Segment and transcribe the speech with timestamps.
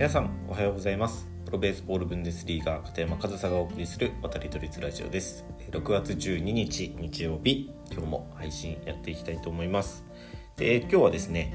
[0.00, 1.28] 皆さんおはようございます。
[1.44, 5.44] プロベースボールブンデスリーガー片山和沙がお送りする渡り鳥ラジオです。
[5.72, 10.06] 6月12日日曜日今日も配信やっていきたいと思います。
[10.56, 11.54] で今日はですね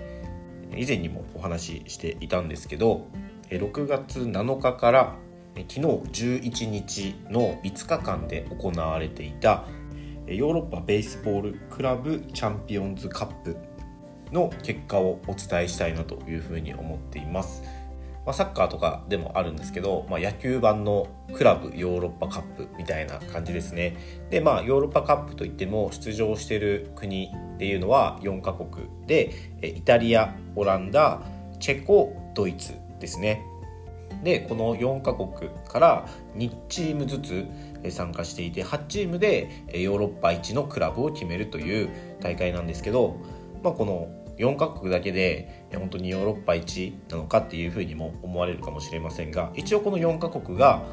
[0.78, 3.08] 以前にもお話ししていたんですけど
[3.50, 5.16] 6月7日から
[5.56, 9.66] 昨日11日の5日間で行われていた
[10.28, 13.58] ヨーロッパベースボールクラブチャンピオンズカップ
[14.32, 17.64] の結果をお伝えしたいなというふうに思っています。
[18.26, 23.96] まあ、サッカーとかでもあるんですけど、まあ、野球版のクラブヨーロッパカップみたいな感じですね。
[24.30, 31.22] で、まあ、ヨーロッパカップといっても出場してる国っていうのは4カ国で、イタリア、オランダ、
[31.60, 33.46] チェコ、ドイツですね。
[34.24, 37.46] で、この4カ国から2チームずつ
[37.92, 41.90] 参加していて、8チームでヨーロッパ一のクラブを決めるという
[42.22, 43.18] 大会なんですけど、
[43.64, 50.84] まあ、この4カ国だけで本当にヨーロッパ一なのかっていうふうにも思われるかもしれませんが一応この4カ国が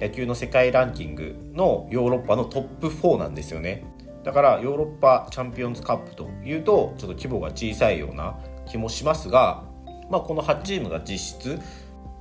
[0.00, 3.84] 野球の世界ランキングのヨーロッパのトップ4なんですよね。
[4.22, 8.36] だからヨーロッパチャンピオンズカップというとちょっと規模が小さいような
[8.66, 9.64] 気もしますが、
[10.10, 11.58] まあ、この8チームが実質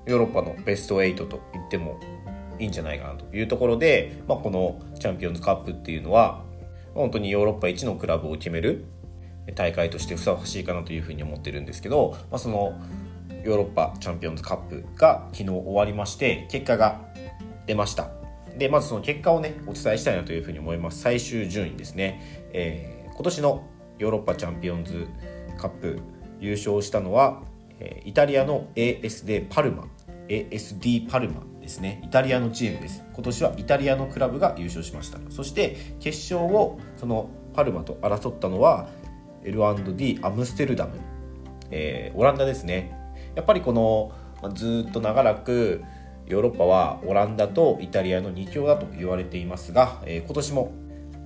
[0.05, 1.99] ヨーロッパのベスト8と言っても
[2.59, 6.43] いいんじゃないかなというところで、まあ、このチャンピオンズカップっていうのは
[6.93, 8.85] 本当にヨーロッパ一のクラブを決める
[9.55, 12.79] 大会としてふさわしいかなというふうに思ってるんですけど、まあ、その
[13.43, 17.01] ヨーロッパチャンピオンズカップが昨日終わりまして結果が
[17.65, 18.09] 出ました。
[18.57, 21.01] でまずその結果をねお伝えしたいなというふうに思います。
[21.01, 23.67] 最終順位ですね、えー、今年の
[23.99, 25.07] ヨーロッパチャンピオンズ
[25.57, 25.99] カップ
[26.39, 27.43] 優勝したのは
[28.05, 29.87] イタリアの ASD パルマ。
[30.27, 32.01] ASD パルマですね。
[32.03, 33.03] イタリアのチームです。
[33.13, 35.19] 今年はイタリアのクラブが優勝しました。
[35.29, 38.89] そして決勝をそのパルマと争ったのは
[39.47, 40.93] L&D アムステルダム、
[41.71, 42.93] えー、オランダですね。
[43.35, 44.11] やっぱりこの
[44.53, 45.83] ずっと長らく
[46.27, 50.73] ヨーロッパはオランダとイタリアの2強だと言われていますが、えー、今年も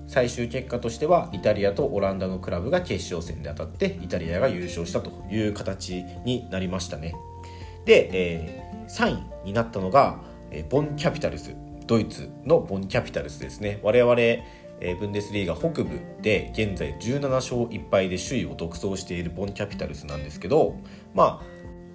[0.08, 7.16] 最終結果としてはイタリアとオランダのクラブが決勝戦で当たってイタリアが優勝したという形になりましたね。
[7.86, 10.20] で、えー、3位になったのが、
[10.52, 11.56] え、ボンキャピタルス。
[11.88, 13.80] ドイツのボンキャピタルスですね。
[13.84, 14.16] 我々
[14.82, 20.76] えブンデスリーガ北部で現在17勝1敗で首位を独走しているボンキャピタルスなんですけど、
[21.14, 21.46] まあ、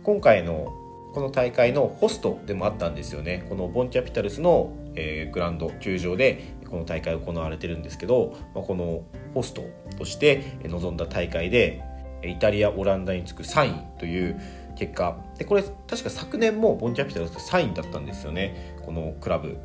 [0.05, 0.73] 今回の
[1.13, 3.47] この大会のホストでもあったんですよね。
[3.49, 9.03] このボンキャピタルスの、えー、グラウンド球場でこの大会行われてるんですけど、まあ、この
[9.35, 9.63] ホスト
[9.99, 11.83] として臨んだ大会で
[12.23, 14.41] イタリアオランダに次く3位という
[14.77, 15.17] 結果。
[15.39, 18.77] でこれ確か昨年もボンキャピタルス3位だったんですよね。
[18.85, 19.59] このクラブ。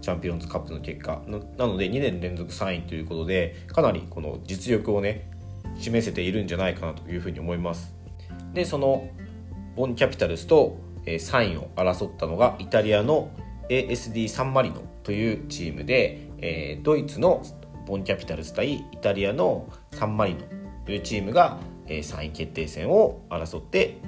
[0.00, 5.30] チャンピオンズカップの結果なので2年連続3位ということでかなりこの実力をね
[5.78, 7.94] 示せているんじゃないかなというふうに思います。
[8.54, 9.08] でその
[9.76, 13.30] ボンキャピタルスと3位を争ったのがイタリアの
[13.68, 17.42] ASD サンマリノというチームで、えドイツの
[17.86, 20.40] ボンキャピタルス対イタリアのサンマリノ
[20.84, 23.98] というチームが3位決定戦を争って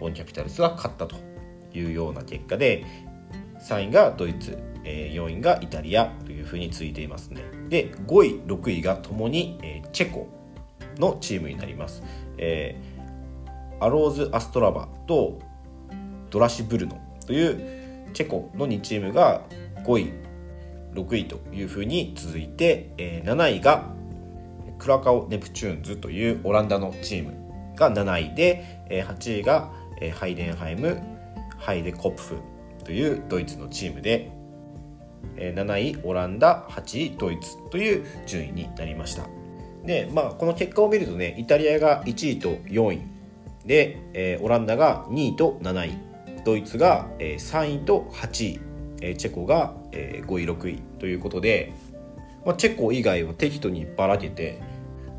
[0.00, 1.16] ボンキャピタルスが勝ったと
[1.74, 2.84] いうような結果で
[3.60, 7.42] 3位がドイツえ4位がイタリアというふうについていますね。
[7.68, 10.28] で5位6位がともに、えチェコ
[10.98, 12.02] のチームになります、
[12.38, 15.38] えー、アローズ・アストラバと
[16.30, 19.42] ドラシブルノというチェコの2チームが
[19.84, 20.12] 5位
[20.94, 23.92] 6位というふうに続いて、えー、7位が
[24.78, 31.00] クラカオ・ネプチューンズというオランダのチームが7位で、えー、8位が、えー、ハイデンハイム
[31.58, 32.38] ハイデコップフ
[32.84, 34.32] というドイツのチームで
[35.36, 39.24] 7位オランダ8位ドイツという順位になりました。
[39.84, 43.02] で、まあ、この結果を見るとねイタリアが1位と4位。
[43.64, 46.08] で、えー、オランダが2位と7位。
[46.44, 48.60] ドイツが、えー、3位と8位、
[49.02, 51.72] えー、チェコが、えー、5位6位ということで、
[52.46, 54.60] まあ、チェコ以外は適度にばらけて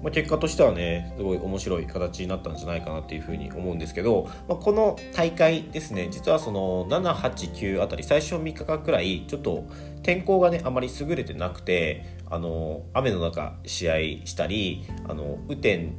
[0.02, 9.66] まあ、結果としてはねすごい面白い形になったんじゃないかなっていうふうに思うんですけど、まあ、この大会ですね実はその789あたり最初3日間くらいちょっと
[10.04, 15.96] 天候がねあまり優れてなくてあの雨の中試合したりあの雨天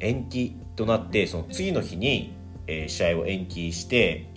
[0.00, 2.34] 延期となってその次の日に、
[2.86, 4.30] 試合を延期して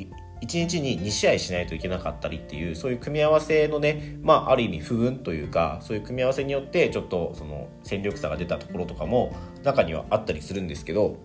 [0.43, 11.17] 1日に2試合しないといけなかったりっていうそういう組み合わせのねまあある意味不運というかそういう組み合わせによってちょっとその戦力差が出たところとかも中にはあったりするんですけど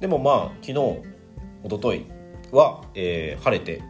[0.00, 0.72] でもまあ昨日
[1.64, 2.06] 一昨日
[2.52, 3.82] は、えー、晴れて、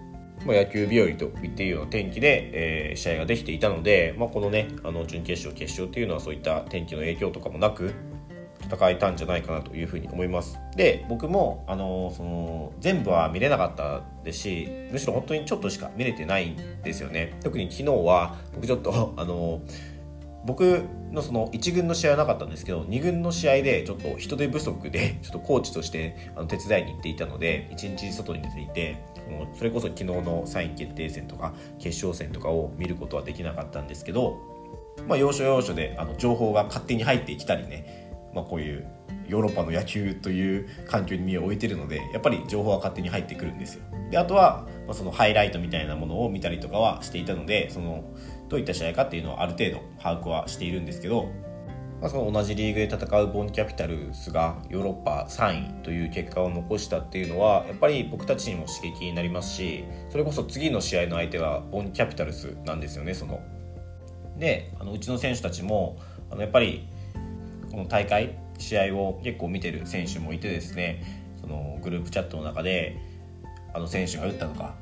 [0.46, 7.92] ま、野球日和と言っていいような天気で、えー、試合ができていたので、まあ、このねあの準決勝決勝っていうのはそういった天気の影響とかもなく
[8.64, 10.58] 戦えたんじゃないかなというふうに思います。
[10.76, 17.38] で僕もあのその全部は見れなかったですしむしろ本当にちょっとしか見れてないんですよね。
[17.42, 19.60] 特に昨日は僕ちょっと あの
[20.44, 20.82] 僕
[21.12, 28.96] のその1軍の試合はなかったんですけど2軍の試合でちょっと人手不足で ちょっとコーチとしてあの手伝いに行っていたので1日外に出ていて
[29.54, 34.38] それこそ昨日の3位決定戦とか決勝戦とかを見ることはできなかったんですけど、
[35.06, 38.01] まあ、要所要所であの情報が勝手に入ってきたりね、
[38.34, 38.86] まあ、こういう
[39.28, 48.04] ヨーロッパの野球という環境に身を置いてるのでやっぱり情報は勝手に入ってくるんですよであとは、まあ、そのハイライトみたいなものを見たりとかはしていたのでその
[48.48, 51.30] どういった試合かっていうのはある程度把握はしているんですけど、
[52.00, 63.40] まあ、その同じリーグで戦うボンキャピタルスがヨーロッパ3位という結果を残したっていうのはやっぱり僕たちにも刺激になりますしそれこそ次の試合の相手はボンキャピタルスなんですよねその。
[64.38, 65.98] であのうちの選手たちも
[66.30, 66.88] あのやっぱり
[67.72, 71.02] この大会試合を結構見てる選手もいてですね
[71.40, 72.96] そのグループチャットの中で
[73.74, 74.76] あの選手が打ったとか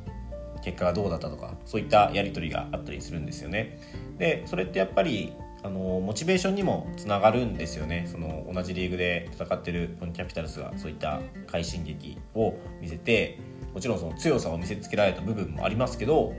[0.63, 3.79] 結果がどうだったとかそういったやり取りがあったりするんですよね。
[4.19, 5.33] でそれってやっぱり
[5.63, 13.39] あのモチベーションにもつながるんですよねその同じリーグで戦ってるキャピタルスがそういった快進撃を見せて
[13.75, 16.33] もちろんその強さを見せつけられた部分もありますけど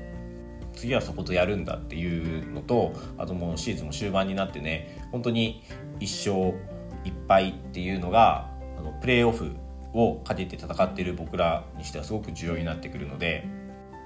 [0.74, 5.64] 次はそことやるんだっていうのとあともうシーズンも終盤になってね本当に
[6.02, 6.58] 1勝
[7.04, 9.56] 1敗っていうのがあのプレーオフ
[9.94, 13.46] をかけて戦っている僕らにしてはすごく重要になってくるので、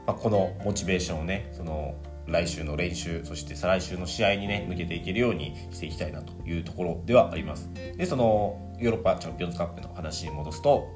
[0.05, 1.95] まあ、このモチベーションをねその
[2.27, 7.69] 来週の練習そして再来週の試合にね向けていけるようにしていきたいなというところではあります。
[7.73, 10.87] でそのヨーロッパチャンピオンズカップの話に戻すと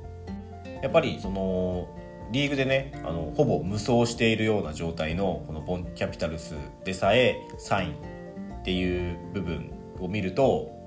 [0.82, 1.88] やっぱりその
[2.32, 10.79] リーグでねあのほぼ無双しているような状態のこのボンキャピタルスでさえ3位っていう部分を見ると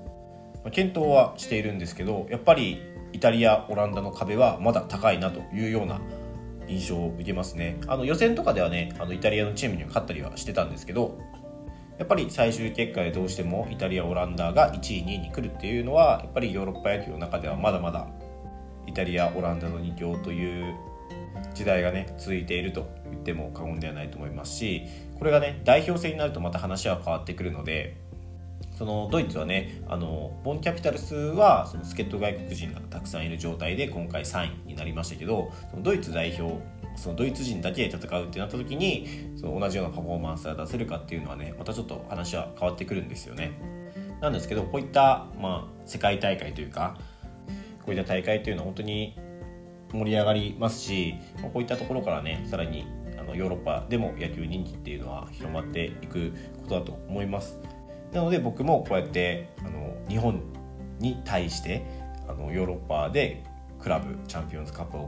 [0.71, 2.81] 検討はしているんですけどやっぱり
[3.11, 6.01] イタリアオランダの壁はまだ高いなというような
[6.67, 7.79] 印象を受けますね。
[7.87, 11.19] あの予選とかではねあのイタリアのチームには勝ったりはしてたんですけど
[11.99, 18.07] やっぱり最終結果でどうしてもイタリアオランダが1位2位に来るっていうのはやっぱりヨーロッパ野球の中ではまだまだ
[18.87, 20.75] イタリアオランダの2強という
[21.53, 24.83] 時代がね続いていると言っても過言ではないと思いますし
[25.19, 27.97] これがね代表戦になるとまた話は変わってくるので
[28.77, 36.61] そのドイツはねあのボンキャピタルスはその助っ人外国人がたくさんいる状態で今回3位になりましたけどそのドイツ代表
[36.95, 43.51] そのドイツ人だけで戦うってなった時にその同じようなパフォーマンスが出せるかっていうのはねまたちょっと話は変わってくるんですよね。
[44.21, 46.97] なんですけどこういった、まあ、世界大会というか
[47.85, 49.17] こういった大会というのは本当に
[49.91, 52.85] 盛り上がりますしこういったところからねさらに
[53.19, 57.59] あのヨーロッパでも野球人気っていうのは広まっていくことだと思います。
[58.13, 60.41] なので僕もこうやってあの日本
[60.99, 61.83] に対して
[62.27, 63.43] あのヨーロッパで
[63.83, 65.03] クラブチャンピオンズカップが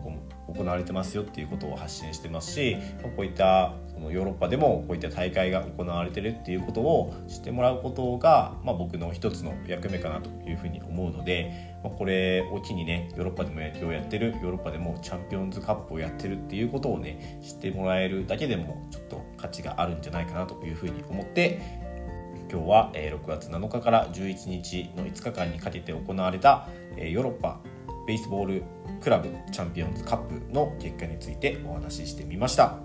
[0.54, 2.76] 行われてますよっていうことを発信してますし
[3.16, 21.85] こういったそのヨーロッパでもこういった大会が行われてるっていうことを知ってもらうことが、まあ、僕の一つの役目かなというふうに思うので、まあ、これを機にねヨーロッパでも野球をやってるヨーロッパでもチャンピオンズカップをやってるっていうことをね知ってもらえるだけでもちょっと価値があるんじゃないかなというふうに思って
[22.52, 27.60] 今日は6月7日から11日の5日間にかけて行われたヨーロッパ
[28.08, 28.64] ベースボール
[29.02, 32.78] クラブチャンピオンズカップの結果についてお話ししてみました。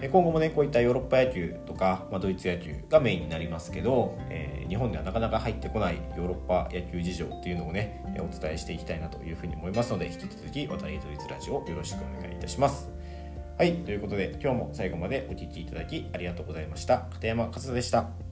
[0.00, 12.90] 今後もねこういったヨーロッパ野球とか、まあ、ドイツ野球がメインになりますけど、えー、日本ではなかなか入ってこないヨーロッパ野球事情っていうのをねお伝えしていきたいなというふうに思いますので引き続き渡りドイツラジオよろしくお願いいたします。
[13.58, 17.06] はいということで今日も最後までお聴きいただきありがとうございました。
[17.12, 18.25] 片山勝田でした。